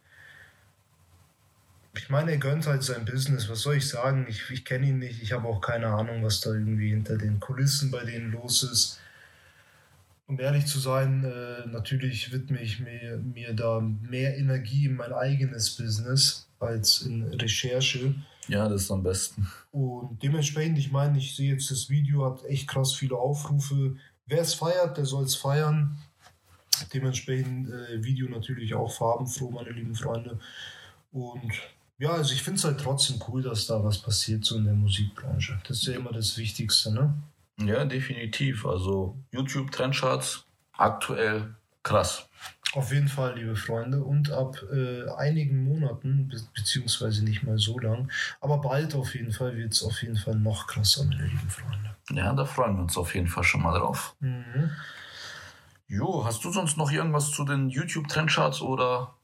[1.94, 3.50] ich meine, er gönnt halt sein Business.
[3.50, 4.26] Was soll ich sagen?
[4.28, 5.22] Ich, ich kenne ihn nicht.
[5.22, 8.98] Ich habe auch keine Ahnung, was da irgendwie hinter den Kulissen bei denen los ist.
[10.26, 15.12] Um ehrlich zu sein, äh, natürlich widme ich mir, mir da mehr Energie in mein
[15.12, 18.14] eigenes Business als in Recherche.
[18.48, 19.48] Ja, das ist am besten.
[19.70, 23.96] Und dementsprechend, ich meine, ich sehe jetzt das Video, hat echt krass viele Aufrufe.
[24.26, 25.98] Wer es feiert, der soll es feiern.
[26.92, 30.40] Dementsprechend äh, Video natürlich auch farbenfroh, meine lieben Freunde.
[31.12, 31.52] Und
[31.98, 34.74] ja, also ich finde es halt trotzdem cool, dass da was passiert so in der
[34.74, 35.61] Musikbranche.
[35.68, 37.14] Das ist ja immer das Wichtigste, ne?
[37.61, 38.66] Ja, definitiv.
[38.66, 42.26] Also YouTube Trendcharts aktuell krass.
[42.74, 44.02] Auf jeden Fall, liebe Freunde.
[44.02, 49.33] Und ab äh, einigen Monaten, be beziehungsweise nicht mal so lang, aber bald auf jeden
[49.33, 51.94] Fall wird es auf jeden Fall noch krasser, meine lieben Freunde.
[52.11, 54.16] Ja, da freuen wir uns auf jeden Fall schon mal drauf.
[54.20, 54.70] Mhm.
[55.87, 59.14] Jo, hast du sonst noch irgendwas zu den YouTube Trendcharts oder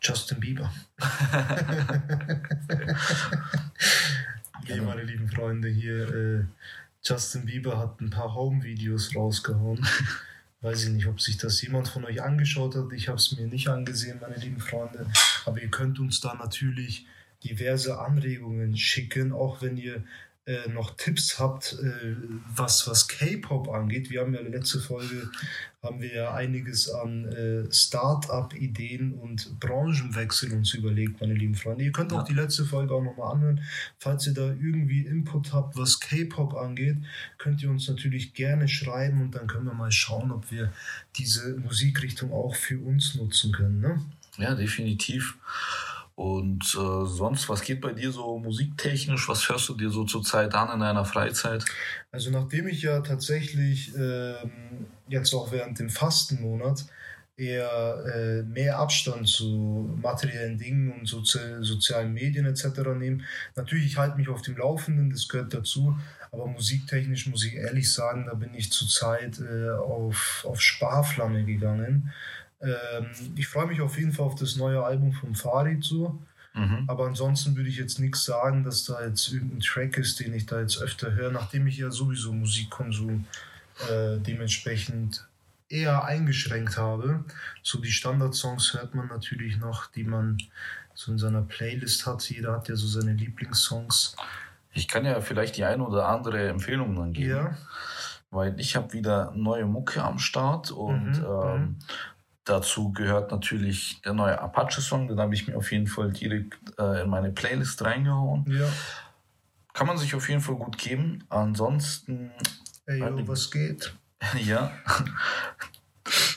[0.00, 0.72] Justin Bieber.
[4.60, 6.44] okay, meine lieben Freunde, hier äh,
[7.04, 9.86] Justin Bieber hat ein paar Home-Videos rausgehauen.
[10.64, 12.90] Weiß ich nicht, ob sich das jemand von euch angeschaut hat.
[12.94, 15.06] Ich habe es mir nicht angesehen, meine lieben Freunde.
[15.44, 17.04] Aber ihr könnt uns da natürlich
[17.44, 20.02] diverse Anregungen schicken, auch wenn ihr
[20.46, 22.16] äh, noch Tipps habt, äh,
[22.54, 24.10] was, was K-Pop angeht.
[24.10, 25.30] Wir haben ja letzte Folge
[25.82, 31.84] haben wir ja einiges an äh, Start-up-Ideen und Branchenwechsel uns überlegt, meine lieben Freunde.
[31.84, 33.62] Ihr könnt auch die letzte Folge auch nochmal anhören.
[33.98, 36.96] Falls ihr da irgendwie Input habt, was K-Pop angeht,
[37.38, 40.72] könnt ihr uns natürlich gerne schreiben und dann können wir mal schauen, ob wir
[41.16, 43.80] diese Musikrichtung auch für uns nutzen können.
[43.80, 44.02] Ne?
[44.38, 45.36] Ja, definitiv.
[46.16, 49.28] Und äh, sonst, was geht bei dir so musiktechnisch?
[49.28, 51.64] Was hörst du dir so zurzeit an in deiner Freizeit?
[52.12, 56.86] Also nachdem ich ja tatsächlich ähm, jetzt auch während dem Fastenmonat
[57.36, 62.66] eher äh, mehr Abstand zu materiellen Dingen und sozi sozialen Medien etc.
[62.96, 63.24] nehme.
[63.56, 65.98] Natürlich, ich halte mich auf dem Laufenden, das gehört dazu,
[66.30, 72.12] aber musiktechnisch muss ich ehrlich sagen, da bin ich zurzeit äh, auf, auf Sparflamme gegangen.
[72.64, 76.18] Ähm, ich freue mich auf jeden Fall auf das neue Album von Farid so.
[76.54, 76.84] Mhm.
[76.86, 80.46] Aber ansonsten würde ich jetzt nichts sagen, dass da jetzt irgendein Track ist, den ich
[80.46, 83.26] da jetzt öfter höre, nachdem ich ja sowieso Musikkonsum
[83.90, 85.26] äh, dementsprechend
[85.68, 87.24] eher eingeschränkt habe.
[87.62, 90.38] So die Standardsongs hört man natürlich noch, die man
[90.94, 92.28] so in seiner Playlist hat.
[92.30, 94.14] Jeder hat ja so seine Lieblingssongs.
[94.72, 97.30] Ich kann ja vielleicht die eine oder andere Empfehlung dann geben.
[97.30, 97.58] Ja.
[98.30, 101.76] Weil ich habe wieder neue Mucke am Start und mhm, ähm, mhm.
[102.44, 107.02] Dazu gehört natürlich der neue Apache-Song, den habe ich mir auf jeden Fall direkt äh,
[107.02, 108.44] in meine Playlist reingehauen.
[108.46, 108.68] Ja.
[109.72, 111.24] Kann man sich auf jeden Fall gut geben.
[111.30, 112.30] Ansonsten.
[112.86, 113.94] Ey, yo, was geht?
[114.44, 114.72] ja.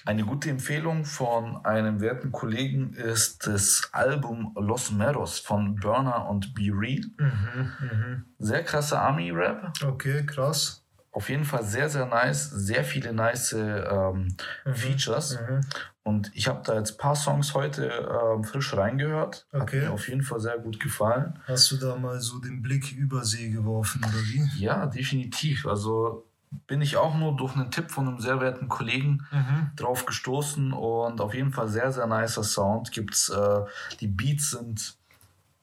[0.06, 6.56] Eine gute Empfehlung von einem werten Kollegen ist das Album Los Meros von Burner und
[6.56, 7.02] Be Real.
[7.18, 8.24] Mhm, mh.
[8.40, 9.74] Sehr krasser Army-Rap.
[9.84, 10.87] Okay, krass
[11.18, 12.52] auf jeden Fall sehr, sehr nice.
[12.52, 14.76] Sehr viele nice ähm, mhm.
[14.76, 15.40] Features.
[15.40, 15.62] Mhm.
[16.04, 19.48] Und ich habe da jetzt ein paar Songs heute ähm, frisch reingehört.
[19.52, 19.82] Okay.
[19.82, 21.40] Hat mir auf jeden Fall sehr gut gefallen.
[21.48, 24.48] Hast du da mal so den Blick über See geworfen oder wie?
[24.64, 25.66] Ja, definitiv.
[25.66, 26.28] Also
[26.68, 29.72] bin ich auch nur durch einen Tipp von einem sehr werten Kollegen mhm.
[29.76, 32.92] drauf gestoßen und auf jeden Fall sehr, sehr nicer Sound.
[32.92, 33.62] Gibt's, äh,
[34.02, 34.97] die Beats sind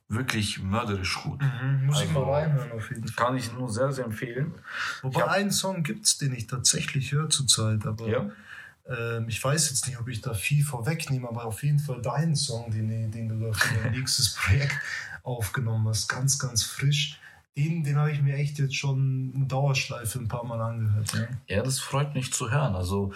[0.08, 1.40] wirklich mörderisch gut.
[1.40, 3.26] Mhm, muss also, ich mal reinhören auf jeden Fall.
[3.26, 4.54] Kann ich nur sehr, sehr empfehlen.
[5.02, 8.30] Wobei hab, einen Song gibt es, den ich tatsächlich höre zurzeit, aber ja.
[8.88, 12.36] ähm, ich weiß jetzt nicht, ob ich da viel vorwegnehme, aber auf jeden Fall deinen
[12.36, 14.78] Song, den, den du da für dein nächstes Projekt
[15.22, 17.18] aufgenommen hast, ganz, ganz frisch
[17.56, 21.12] den, den habe ich mir echt jetzt schon in Dauerschleife ein paar Mal angehört.
[21.14, 21.56] Ja.
[21.56, 22.74] ja, das freut mich zu hören.
[22.74, 23.12] Also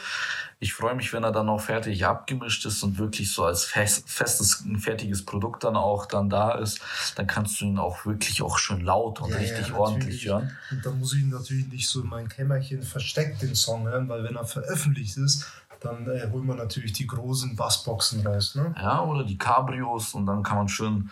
[0.60, 4.08] ich freue mich, wenn er dann auch fertig abgemischt ist und wirklich so als fest,
[4.08, 6.80] festes, fertiges Produkt dann auch dann da ist.
[7.16, 10.56] Dann kannst du ihn auch wirklich auch schön laut und ja, richtig ja, ordentlich hören.
[10.70, 14.08] Und dann muss ich ihn natürlich nicht so in mein Kämmerchen versteckt den Song hören,
[14.08, 18.54] weil wenn er veröffentlicht ist, dann äh, holt man natürlich die großen Bassboxen raus.
[18.54, 18.72] Ne?
[18.76, 21.10] Ja, oder die Cabrios und dann kann man schön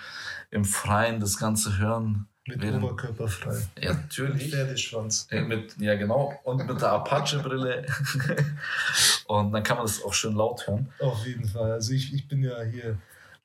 [0.51, 2.29] im Freien das Ganze hören.
[2.47, 3.57] Mit Während, Oberkörper frei.
[3.81, 4.45] Ja, natürlich.
[4.45, 5.27] Mit Pferdeschwanz.
[5.31, 6.39] Ja, mit, ja, genau.
[6.45, 7.87] Und mit der Apache-Brille.
[9.27, 10.89] und dann kann man das auch schön laut hören.
[11.01, 11.73] Auf jeden Fall.
[11.73, 12.99] Also ich, ich bin ja hier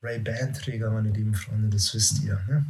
[0.04, 2.40] Ray-Ban-Träger, meine lieben Freunde, das wisst ihr.
[2.48, 2.66] Ne?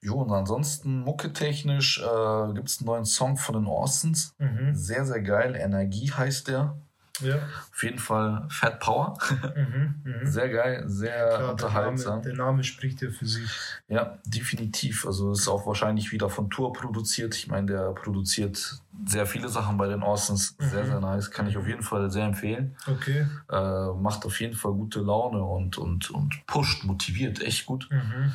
[0.00, 4.34] Jo, und ansonsten mucketechnisch äh, gibt es einen neuen Song von den Orsons.
[4.38, 4.74] Mhm.
[4.74, 5.54] Sehr, sehr geil.
[5.56, 6.76] Energie heißt der.
[7.20, 7.36] Ja.
[7.72, 9.18] Auf jeden Fall Fat Power.
[9.54, 10.26] Mhm, mh.
[10.30, 12.22] Sehr geil, sehr Klar, unterhaltsam.
[12.22, 13.50] Der Name, der Name, spricht ja für sich.
[13.88, 15.06] Ja, definitiv.
[15.06, 17.34] Also ist auch wahrscheinlich wieder von Tour produziert.
[17.34, 20.56] Ich meine, der produziert sehr viele Sachen bei den Austins.
[20.58, 20.88] Sehr, mhm.
[20.88, 21.30] sehr nice.
[21.30, 22.76] Kann ich auf jeden Fall sehr empfehlen.
[22.86, 23.26] Okay.
[23.50, 27.42] Äh, macht auf jeden Fall gute Laune und, und, und pusht, motiviert.
[27.42, 27.88] Echt gut.
[27.90, 28.32] Mhm.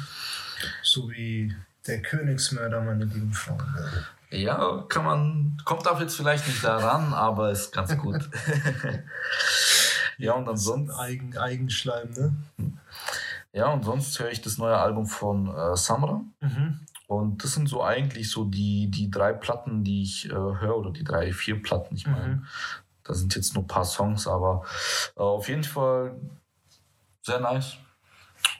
[0.81, 1.55] So wie
[1.87, 4.05] der Königsmörder, meine lieben Freunde.
[4.33, 8.29] Ja, kann man, kommt auch jetzt vielleicht nicht daran, aber ist ganz gut.
[10.17, 10.89] ja, und ansonsten.
[10.91, 12.35] Eigen, Eigenschleim, ne?
[13.51, 16.21] Ja, und sonst höre ich das neue Album von äh, Samra.
[16.41, 16.79] Mhm.
[17.05, 20.89] Und das sind so eigentlich so die, die drei Platten, die ich äh, höre, oder
[20.89, 21.95] die drei, vier Platten.
[21.95, 22.45] Ich meine, mhm.
[23.03, 24.63] da sind jetzt nur ein paar Songs, aber
[25.15, 26.15] äh, auf jeden Fall
[27.21, 27.77] sehr nice.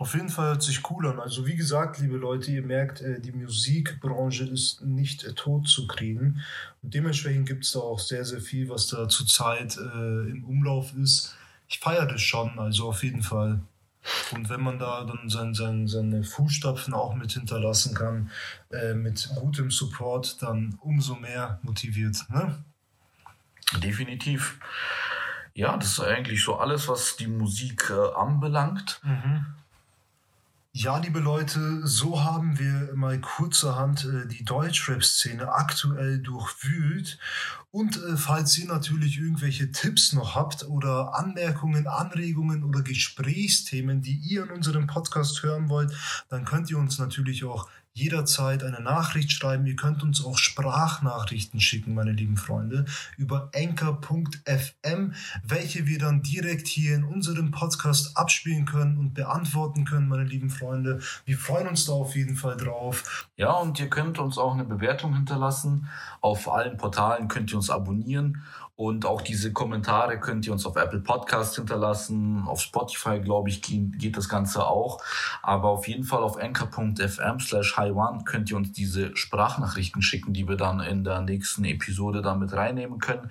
[0.03, 1.21] Auf jeden Fall hört sich cool an.
[1.21, 5.87] Also wie gesagt, liebe Leute, ihr merkt, äh, die Musikbranche ist nicht äh, tot zu
[5.87, 6.41] kriegen.
[6.81, 10.93] Und dementsprechend gibt es da auch sehr, sehr viel, was da zurzeit äh, im Umlauf
[11.01, 11.37] ist.
[11.69, 13.61] Ich feiere das schon, also auf jeden Fall.
[14.33, 18.29] Und wenn man da dann sein, sein, seine Fußstapfen auch mit hinterlassen kann,
[18.71, 22.17] äh, mit gutem Support, dann umso mehr motiviert.
[22.27, 22.61] Ne?
[23.77, 24.59] Definitiv.
[25.53, 28.99] Ja, das ist eigentlich so alles, was die Musik äh, anbelangt.
[29.05, 29.45] Mhm.
[30.75, 37.19] Ja, liebe Leute, so haben wir mal kurzerhand äh, die Deutschrap-Szene aktuell durchwühlt.
[37.75, 44.13] Und äh, falls ihr natürlich irgendwelche Tipps noch habt oder Anmerkungen, Anregungen oder Gesprächsthemen, die
[44.13, 45.91] ihr in unserem Podcast hören wollt,
[46.29, 49.65] dann könnt ihr uns natürlich auch jederzeit eine Nachricht schreiben.
[49.65, 52.85] Ihr könnt uns auch Sprachnachrichten schicken, meine lieben Freunde,
[53.17, 60.07] über anchor.fm, welche wir dann direkt hier in unserem Podcast abspielen können und beantworten können,
[60.07, 60.99] meine lieben Freunde.
[61.25, 63.29] Wir freuen uns da auf jeden Fall drauf.
[63.37, 65.87] Ja, und ihr könnt uns auch eine Bewertung hinterlassen.
[66.21, 68.43] Auf allen Portalen könnt ihr uns abonnieren
[68.75, 72.43] und auch diese Kommentare könnt ihr uns auf Apple Podcast hinterlassen.
[72.47, 74.99] Auf Spotify, glaube ich, geht das Ganze auch.
[75.43, 80.47] Aber auf jeden Fall auf anchor.fm slash hi1 könnt ihr uns diese Sprachnachrichten schicken, die
[80.47, 83.29] wir dann in der nächsten Episode damit reinnehmen können,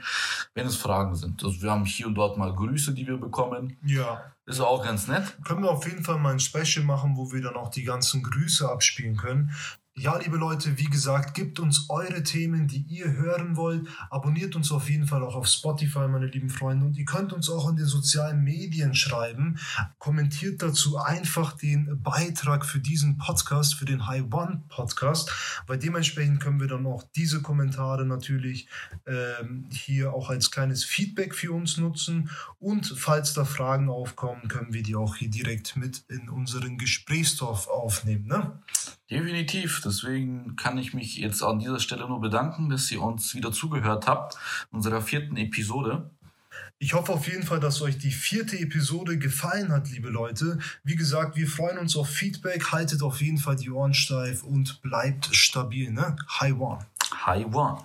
[0.54, 1.42] wenn es Fragen sind.
[1.42, 3.76] Also wir haben hier und dort mal Grüße, die wir bekommen.
[3.84, 4.22] Ja.
[4.46, 5.36] Ist auch ganz nett.
[5.44, 8.22] Können wir auf jeden Fall mal ein Special machen, wo wir dann auch die ganzen
[8.22, 9.52] Grüße abspielen können.
[9.94, 13.86] Ja, liebe Leute, wie gesagt, gebt uns eure Themen, die ihr hören wollt.
[14.08, 16.86] Abonniert uns auf jeden Fall auch auf Spotify, meine lieben Freunde.
[16.86, 19.58] Und ihr könnt uns auch in den sozialen Medien schreiben.
[19.98, 25.30] Kommentiert dazu einfach den Beitrag für diesen Podcast, für den High One Podcast,
[25.66, 28.68] weil dementsprechend können wir dann auch diese Kommentare natürlich
[29.06, 32.30] ähm, hier auch als kleines Feedback für uns nutzen.
[32.58, 37.68] Und falls da Fragen aufkommen, können wir die auch hier direkt mit in unseren Gesprächsdorf
[37.68, 38.26] aufnehmen.
[38.26, 38.58] Ne?
[39.12, 39.82] Definitiv.
[39.84, 44.06] Deswegen kann ich mich jetzt an dieser Stelle nur bedanken, dass ihr uns wieder zugehört
[44.06, 44.38] habt,
[44.70, 46.08] unserer vierten Episode.
[46.78, 50.58] Ich hoffe auf jeden Fall, dass euch die vierte Episode gefallen hat, liebe Leute.
[50.82, 52.72] Wie gesagt, wir freuen uns auf Feedback.
[52.72, 55.92] Haltet auf jeden Fall die Ohren steif und bleibt stabil.
[55.92, 56.16] Ne?
[56.40, 56.86] High One.
[57.26, 57.82] High One.